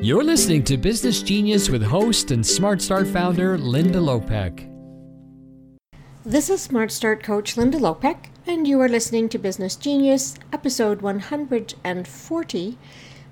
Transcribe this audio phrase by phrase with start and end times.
[0.00, 4.72] You're listening to Business Genius with host and Smart Start founder Linda Lopek.
[6.24, 11.02] This is Smart Start coach Linda Lopek, and you are listening to Business Genius, episode
[11.02, 12.78] 140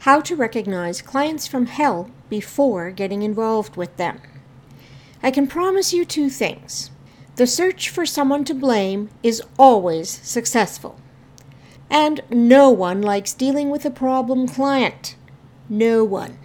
[0.01, 4.21] How to Recognize Clients from Hell Before Getting Involved with Them.
[5.23, 6.91] I can promise you two things.
[7.37, 10.99] The search for someone to blame is always successful.
[11.89, 15.15] And no one likes dealing with a problem client.
[15.69, 16.39] No one.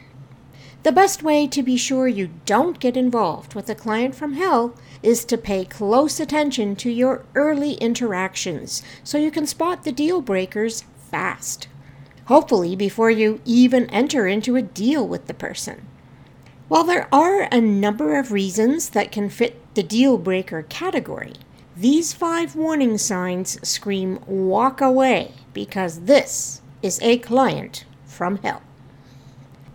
[0.84, 4.74] The best way to be sure you don't get involved with a client from hell
[5.04, 10.22] is to pay close attention to your early interactions so you can spot the deal
[10.22, 11.68] breakers fast.
[12.26, 15.86] Hopefully, before you even enter into a deal with the person.
[16.68, 21.34] While there are a number of reasons that can fit the deal breaker category,
[21.76, 28.64] these five warning signs scream walk away because this is a client from hell.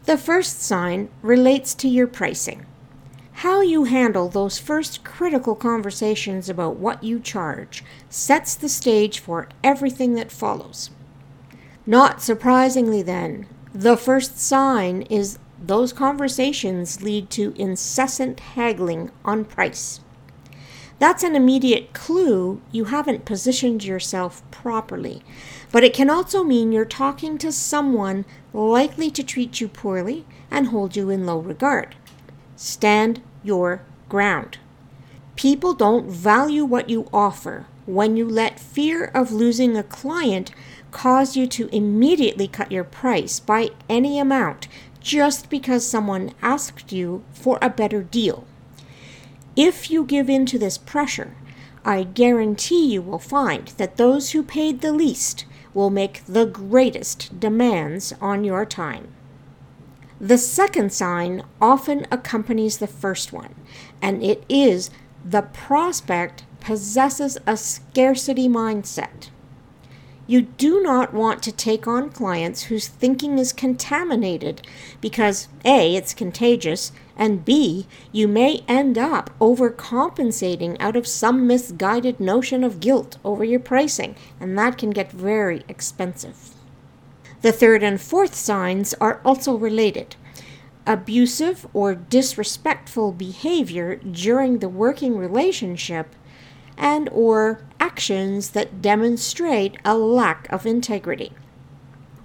[0.06, 2.64] The first sign relates to your pricing.
[3.42, 9.48] How you handle those first critical conversations about what you charge sets the stage for
[9.64, 10.90] everything that follows.
[11.86, 19.98] Not surprisingly, then, the first sign is those conversations lead to incessant haggling on price.
[20.98, 25.22] That's an immediate clue you haven't positioned yourself properly,
[25.70, 30.68] but it can also mean you're talking to someone likely to treat you poorly and
[30.68, 31.96] hold you in low regard.
[32.56, 34.58] Stand your ground.
[35.36, 40.50] People don't value what you offer when you let fear of losing a client
[40.90, 44.66] cause you to immediately cut your price by any amount
[44.98, 48.46] just because someone asked you for a better deal.
[49.56, 51.34] If you give in to this pressure,
[51.82, 57.40] I guarantee you will find that those who paid the least will make the greatest
[57.40, 59.08] demands on your time.
[60.20, 63.54] The second sign often accompanies the first one,
[64.02, 64.90] and it is
[65.24, 69.30] the prospect possesses a scarcity mindset.
[70.28, 74.66] You do not want to take on clients whose thinking is contaminated
[75.00, 82.18] because A, it's contagious, and B, you may end up overcompensating out of some misguided
[82.18, 86.50] notion of guilt over your pricing, and that can get very expensive.
[87.42, 90.16] The third and fourth signs are also related.
[90.86, 96.14] Abusive or disrespectful behavior during the working relationship
[96.76, 101.32] and or actions that demonstrate a lack of integrity.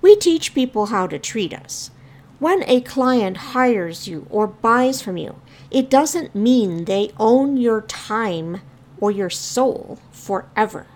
[0.01, 1.91] We teach people how to treat us.
[2.39, 5.35] When a client hires you or buys from you,
[5.69, 8.61] it doesn't mean they own your time
[8.99, 10.87] or your soul forever.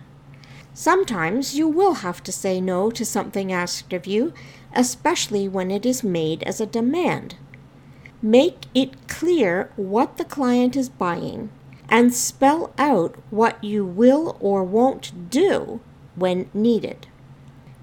[0.73, 4.33] Sometimes you will have to say no to something asked of you,
[4.73, 7.35] especially when it is made as a demand.
[8.21, 11.49] Make it clear what the client is buying
[11.89, 15.79] and spell out what you will or won't do
[16.15, 17.07] when needed.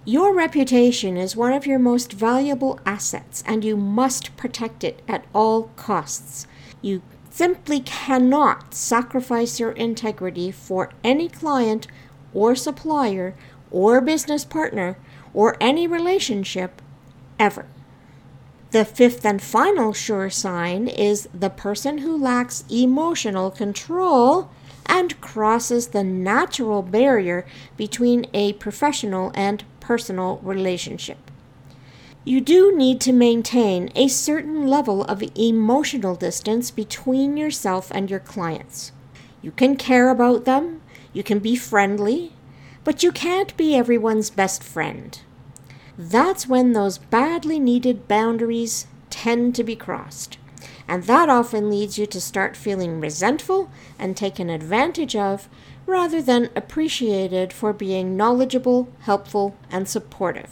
[0.04, 5.24] Your reputation is one of your most valuable assets, and you must protect it at
[5.32, 6.46] all costs.
[6.80, 11.86] You simply cannot sacrifice your integrity for any client
[12.34, 13.36] or supplier
[13.70, 14.96] or business partner
[15.32, 16.82] or any relationship
[17.38, 17.66] ever.
[18.72, 24.48] The fifth and final sure sign is the person who lacks emotional control
[24.86, 27.44] and crosses the natural barrier
[27.76, 31.18] between a professional and personal relationship.
[32.24, 38.20] You do need to maintain a certain level of emotional distance between yourself and your
[38.20, 38.90] clients.
[39.42, 40.80] You can care about them,
[41.12, 42.32] you can be friendly,
[42.84, 45.20] but you can't be everyone's best friend
[45.98, 50.38] that's when those badly needed boundaries tend to be crossed.
[50.88, 55.48] And that often leads you to start feeling resentful and taken advantage of
[55.86, 60.50] rather than appreciated for being knowledgeable, helpful, and supportive.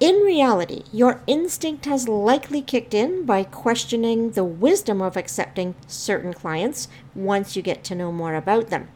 [0.00, 6.34] In reality, your instinct has likely kicked in by questioning the wisdom of accepting certain
[6.34, 8.88] clients once you get to know more about them.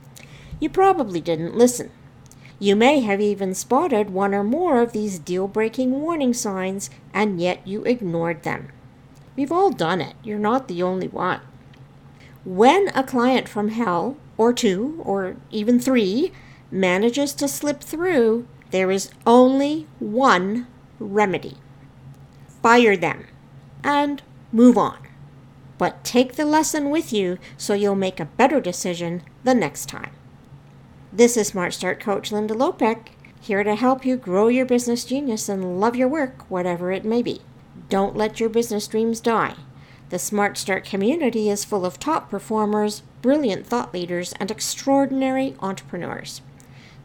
[0.61, 1.91] You probably didn't listen.
[2.58, 7.40] You may have even spotted one or more of these deal breaking warning signs, and
[7.40, 8.69] yet you ignored them.
[9.37, 10.16] We've all done it.
[10.25, 11.40] You're not the only one.
[12.44, 16.32] When a client from hell, or two, or even three,
[16.70, 20.66] manages to slip through, there is only one
[20.99, 21.56] remedy
[22.62, 23.26] fire them
[23.84, 24.22] and
[24.52, 24.99] move on.
[25.78, 30.10] But take the lesson with you so you'll make a better decision the next time.
[31.19, 33.09] This is Smart Start Coach Linda Lopek,
[33.41, 37.23] here to help you grow your business genius and love your work, whatever it may
[37.23, 37.41] be.
[37.88, 39.56] Don't let your business dreams die.
[40.11, 46.41] The Smart Start community is full of top performers, brilliant thought leaders, and extraordinary entrepreneurs.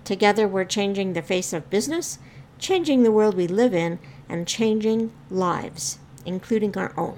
[0.04, 2.20] Together, we're changing the face of business,
[2.60, 3.98] changing the world we live in,
[4.30, 7.18] and changing lives, including our own.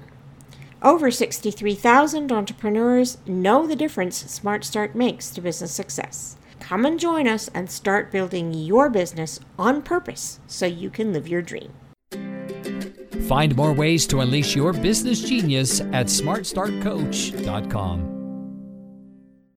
[0.80, 6.38] Over 63,000 entrepreneurs know the difference Smart Start makes to business success.
[6.60, 11.28] Come and join us and start building your business on purpose so you can live
[11.28, 11.72] your dream.
[13.26, 18.15] Find more ways to unleash your business genius at smartstartcoach.com.